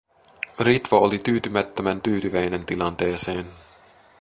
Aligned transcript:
Ritva 0.59 0.99
oli 0.99 1.19
tyytymättömän 1.19 2.01
tyytyväinen 2.01 2.65
tilanteeseen. 2.65 3.45